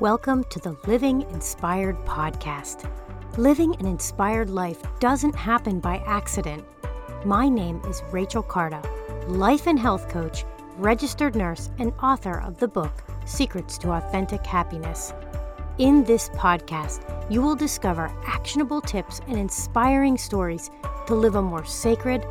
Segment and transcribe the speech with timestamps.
[0.00, 2.88] Welcome to the Living Inspired Podcast.
[3.36, 6.64] Living an inspired life doesn't happen by accident.
[7.24, 8.84] My name is Rachel Cartarn,
[9.26, 10.44] life and health coach,
[10.76, 12.92] registered nurse, and author of the book
[13.24, 15.12] Secrets to Authentic Happiness.
[15.78, 20.70] In this podcast, you will discover actionable tips and inspiring stories
[21.08, 22.24] to live a more sacred,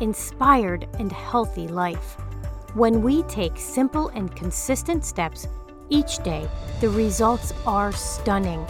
[0.00, 2.18] inspired, and healthy life.
[2.74, 5.48] When we take simple and consistent steps
[5.90, 6.48] each day,
[6.80, 8.64] the results are stunning.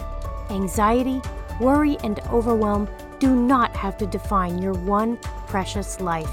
[0.49, 1.21] Anxiety,
[1.59, 2.89] worry, and overwhelm
[3.19, 6.31] do not have to define your one precious life.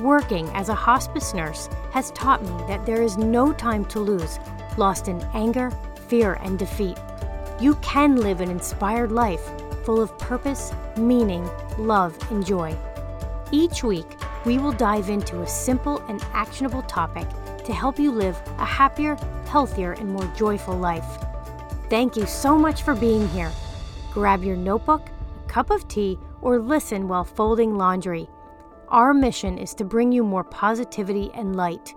[0.00, 4.38] Working as a hospice nurse has taught me that there is no time to lose,
[4.76, 5.70] lost in anger,
[6.08, 6.98] fear, and defeat.
[7.60, 9.42] You can live an inspired life
[9.84, 12.76] full of purpose, meaning, love, and joy.
[13.52, 17.26] Each week, we will dive into a simple and actionable topic
[17.64, 21.18] to help you live a happier, healthier, and more joyful life.
[21.88, 23.52] Thank you so much for being here.
[24.12, 25.08] Grab your notebook,
[25.44, 28.28] a cup of tea, or listen while folding laundry.
[28.88, 31.94] Our mission is to bring you more positivity and light.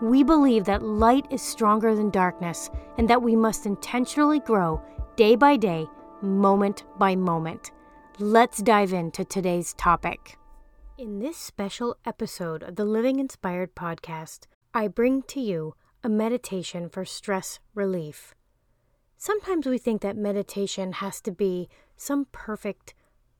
[0.00, 4.80] We believe that light is stronger than darkness and that we must intentionally grow
[5.16, 5.86] day by day,
[6.22, 7.72] moment by moment.
[8.20, 10.38] Let's dive into today's topic.
[10.96, 16.88] In this special episode of the Living Inspired podcast, I bring to you a meditation
[16.88, 18.34] for stress relief.
[19.16, 22.94] Sometimes we think that meditation has to be some perfect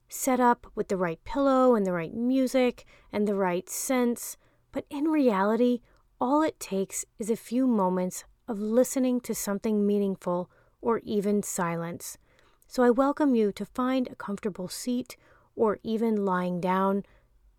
[0.08, 4.36] setup with the right pillow and the right music and the right scents,
[4.72, 5.80] but in reality,
[6.20, 12.18] all it takes is a few moments of listening to something meaningful or even silence.
[12.66, 15.16] So I welcome you to find a comfortable seat
[15.54, 17.04] or even lying down,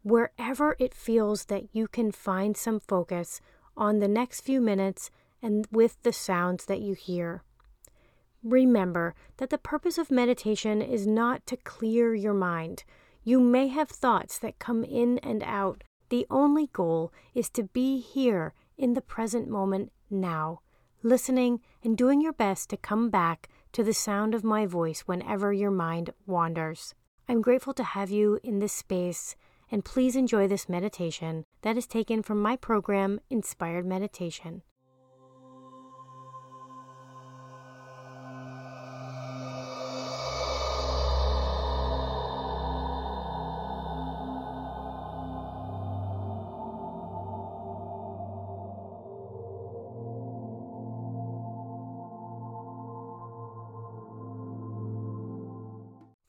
[0.03, 3.39] wherever it feels that you can find some focus
[3.79, 5.09] on the next few minutes
[5.41, 7.43] and with the sounds that you hear.
[8.43, 12.83] Remember that the purpose of meditation is not to clear your mind.
[13.23, 15.83] You may have thoughts that come in and out.
[16.09, 20.61] The only goal is to be here in the present moment now,
[21.01, 25.53] listening and doing your best to come back to the sound of my voice whenever
[25.53, 26.95] your mind wanders.
[27.27, 29.35] I'm grateful to have you in this space
[29.71, 34.61] and please enjoy this meditation that is taken from my program, Inspired Meditation.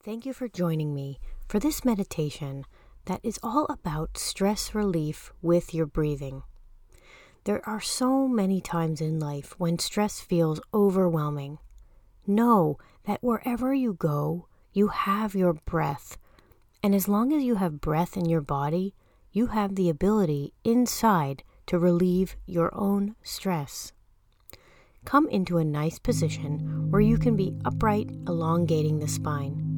[0.02, 2.64] Thank you for joining me for this meditation
[3.10, 6.44] that is all about stress relief with your breathing.
[7.42, 11.58] There are so many times in life when stress feels overwhelming.
[12.24, 16.18] Know that wherever you go, you have your breath.
[16.84, 18.94] And as long as you have breath in your body,
[19.32, 23.92] you have the ability inside to relieve your own stress.
[25.04, 29.69] Come into a nice position where you can be upright, elongating the spine.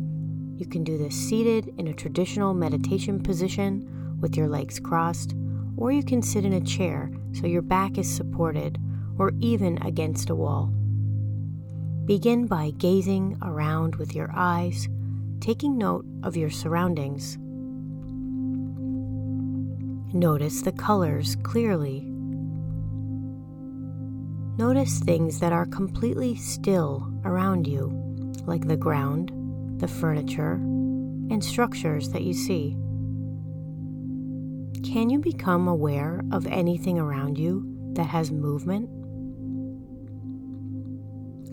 [0.62, 5.34] You can do this seated in a traditional meditation position with your legs crossed,
[5.76, 8.78] or you can sit in a chair so your back is supported,
[9.18, 10.72] or even against a wall.
[12.04, 14.88] Begin by gazing around with your eyes,
[15.40, 17.38] taking note of your surroundings.
[20.14, 22.02] Notice the colors clearly.
[24.58, 27.88] Notice things that are completely still around you,
[28.46, 29.32] like the ground,
[29.82, 30.54] the furniture,
[31.28, 32.76] and structures that you see.
[34.88, 38.88] Can you become aware of anything around you that has movement?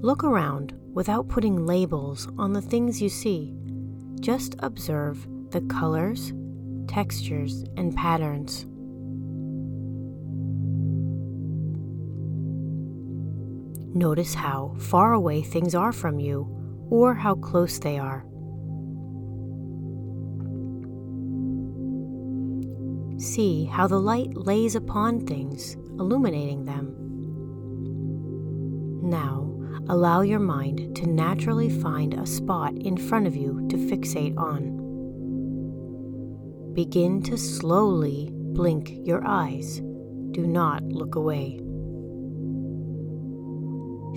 [0.04, 3.56] Look around without putting labels on the things you see.
[4.20, 6.32] Just observe the colors,
[6.88, 8.68] textures, and patterns.
[13.96, 16.56] Notice how far away things are from you
[16.90, 18.26] or how close they are.
[23.20, 26.96] See how the light lays upon things, illuminating them.
[29.04, 29.54] Now,
[29.90, 34.78] allow your mind to naturally find a spot in front of you to fixate on.
[36.74, 39.82] Begin to slowly blink your eyes.
[40.32, 41.58] Do not look away.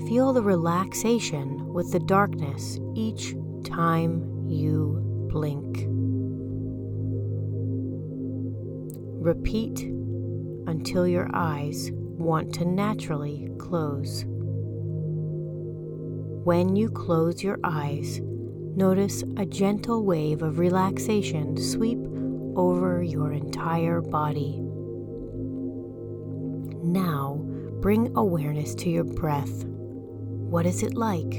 [0.08, 3.34] Feel the relaxation with the darkness each
[3.64, 5.88] time you blink.
[9.22, 9.82] Repeat
[10.66, 14.24] until your eyes want to naturally close.
[16.44, 22.00] When you close your eyes, notice a gentle wave of relaxation sweep
[22.56, 24.58] over your entire body.
[26.82, 27.36] Now,
[27.80, 29.64] bring awareness to your breath.
[29.64, 31.30] What is it like?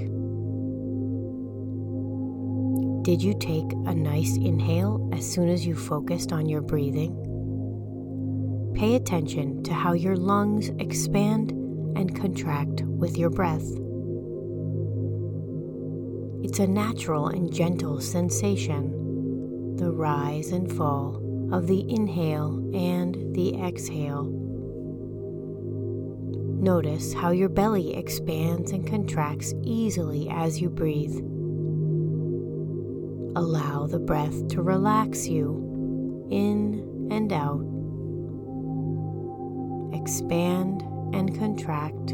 [3.04, 7.33] Did you take a nice inhale as soon as you focused on your breathing?
[8.84, 11.52] Pay attention to how your lungs expand
[11.98, 13.66] and contract with your breath.
[16.44, 21.16] It's a natural and gentle sensation, the rise and fall
[21.54, 24.26] of the inhale and the exhale.
[26.62, 31.16] Notice how your belly expands and contracts easily as you breathe.
[33.38, 37.74] Allow the breath to relax you in and out.
[40.04, 40.82] Expand
[41.16, 42.14] and contract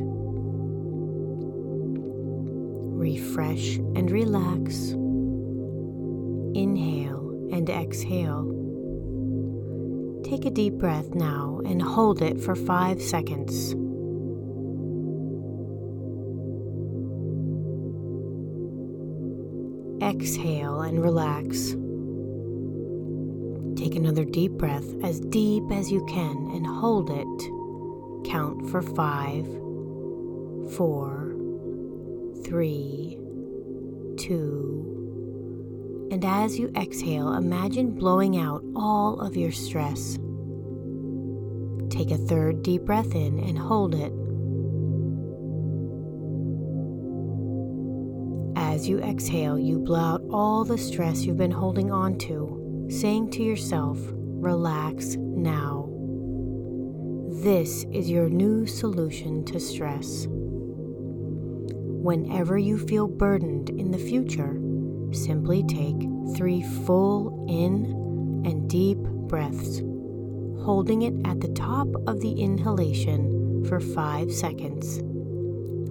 [2.99, 4.91] refresh and relax.
[6.53, 8.43] Inhale and exhale.
[10.23, 13.73] Take a deep breath now and hold it for five seconds.
[20.03, 21.69] Exhale and relax.
[23.81, 27.58] Take another deep breath as deep as you can and hold it.
[28.25, 29.45] Count for five,
[30.75, 31.35] four,
[32.43, 33.17] three,
[34.17, 34.89] two,
[36.11, 40.17] and as you exhale, imagine blowing out all of your stress.
[41.89, 44.11] Take a third deep breath in and hold it.
[48.57, 53.31] As you exhale, you blow out all the stress you've been holding on to, saying
[53.31, 53.99] to yourself,
[54.41, 55.78] Relax now.
[57.43, 60.27] This is your new solution to stress.
[60.29, 64.59] Whenever you feel burdened in the future,
[65.13, 65.95] simply take
[66.35, 67.85] three full in
[68.45, 69.79] and deep breaths,
[70.65, 74.99] holding it at the top of the inhalation for five seconds.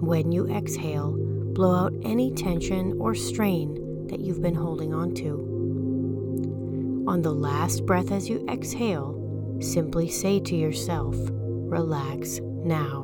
[0.03, 1.15] When you exhale,
[1.53, 7.05] blow out any tension or strain that you've been holding on to.
[7.07, 9.15] On the last breath as you exhale,
[9.59, 11.15] simply say to yourself,
[11.69, 13.03] Relax now.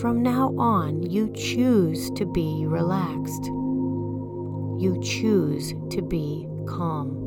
[0.00, 3.46] From now on, you choose to be relaxed.
[4.78, 7.22] You choose to be calm.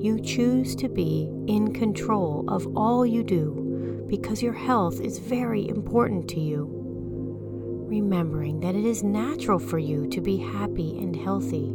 [0.00, 5.68] You choose to be in control of all you do because your health is very
[5.68, 6.66] important to you.
[7.90, 11.74] Remembering that it is natural for you to be happy and healthy.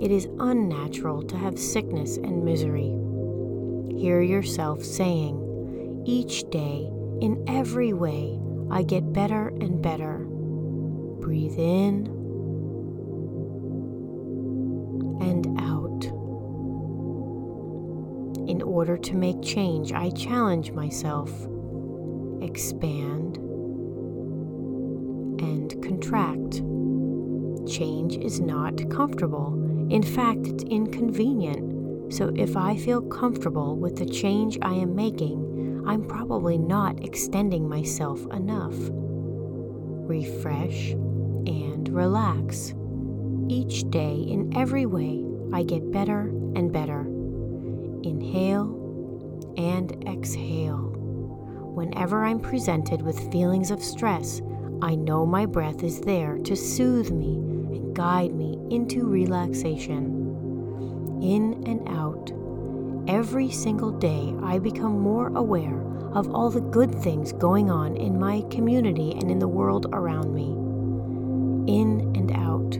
[0.00, 2.96] It is unnatural to have sickness and misery.
[3.98, 5.41] Hear yourself saying,
[6.04, 6.90] each day,
[7.20, 8.38] in every way,
[8.70, 10.18] I get better and better.
[11.20, 12.06] Breathe in
[15.20, 16.04] and out.
[18.48, 21.30] In order to make change, I challenge myself,
[22.42, 23.36] expand,
[25.40, 26.62] and contract.
[27.68, 29.54] Change is not comfortable.
[29.90, 32.12] In fact, it's inconvenient.
[32.12, 35.41] So if I feel comfortable with the change I am making,
[35.86, 38.74] I'm probably not extending myself enough.
[40.08, 42.74] Refresh and relax.
[43.48, 47.00] Each day, in every way, I get better and better.
[48.02, 50.90] Inhale and exhale.
[51.74, 54.40] Whenever I'm presented with feelings of stress,
[54.82, 57.34] I know my breath is there to soothe me
[57.74, 60.20] and guide me into relaxation.
[61.22, 62.32] In and out
[63.08, 65.80] Every single day, I become more aware
[66.12, 70.32] of all the good things going on in my community and in the world around
[70.32, 70.52] me.
[71.72, 72.78] In and out.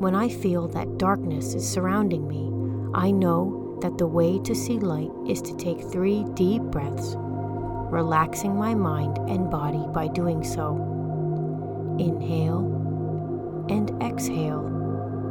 [0.00, 2.52] When I feel that darkness is surrounding me,
[2.94, 8.54] I know that the way to see light is to take three deep breaths, relaxing
[8.54, 10.76] my mind and body by doing so.
[11.98, 14.66] Inhale and exhale.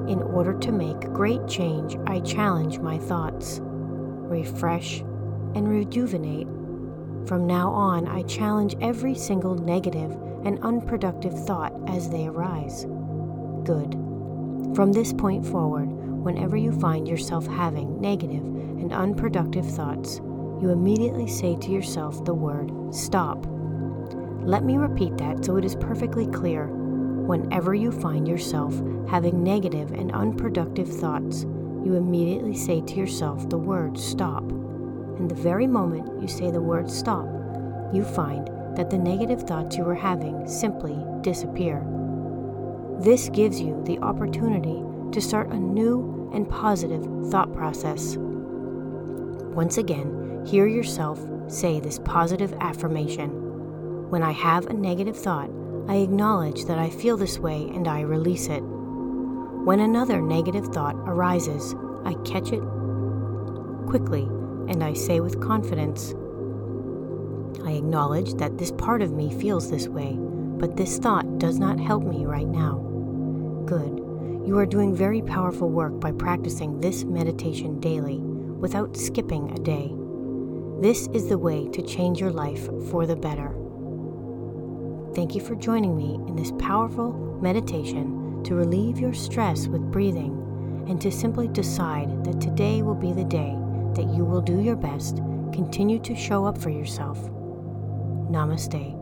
[0.09, 3.61] In order to make great change, I challenge my thoughts
[4.31, 5.01] refresh,
[5.53, 6.47] and rejuvenate.
[7.27, 10.11] From now on, I challenge every single negative
[10.43, 12.85] and unproductive thought as they arise.
[13.63, 13.93] Good.
[14.75, 20.19] From this point forward, whenever you find yourself having negative and unproductive thoughts,
[20.61, 23.45] you immediately say to yourself the word stop.
[24.43, 26.67] Let me repeat that so it is perfectly clear.
[26.67, 28.73] Whenever you find yourself
[29.07, 31.45] having negative and unproductive thoughts,
[31.83, 34.43] you immediately say to yourself the word stop.
[34.43, 37.25] And the very moment you say the word stop,
[37.93, 41.85] you find that the negative thoughts you were having simply disappear.
[42.99, 48.15] This gives you the opportunity to start a new and positive thought process.
[48.17, 53.29] Once again, hear yourself say this positive affirmation.
[54.09, 55.49] When I have a negative thought,
[55.87, 58.63] I acknowledge that I feel this way and I release it.
[59.63, 62.63] When another negative thought arises, I catch it
[63.87, 64.23] quickly
[64.67, 66.15] and I say with confidence,
[67.63, 71.79] I acknowledge that this part of me feels this way, but this thought does not
[71.79, 72.77] help me right now.
[73.65, 73.99] Good.
[74.47, 79.93] You are doing very powerful work by practicing this meditation daily without skipping a day.
[80.81, 83.55] This is the way to change your life for the better.
[85.13, 87.13] Thank you for joining me in this powerful
[87.43, 93.13] meditation to relieve your stress with breathing and to simply decide that today will be
[93.13, 93.55] the day
[93.95, 95.17] that you will do your best,
[95.53, 97.19] continue to show up for yourself.
[98.29, 99.00] Namaste.